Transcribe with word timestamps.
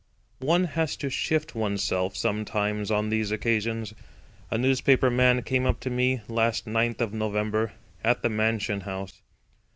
One 0.39 0.63
has 0.63 0.95
to 0.97 1.11
shift 1.11 1.53
oneself, 1.53 2.17
sometimes, 2.17 2.89
on 2.89 3.09
these 3.11 3.29
occasions. 3.29 3.93
A 4.49 4.57
newspaper 4.57 5.11
man 5.11 5.43
came 5.43 5.67
up 5.67 5.79
to 5.81 5.91
me 5.91 6.21
last 6.27 6.65
Ninth 6.65 7.01
of 7.01 7.13
November 7.13 7.73
at 8.03 8.23
the 8.23 8.29
Mansion 8.29 8.81
House. 8.81 9.21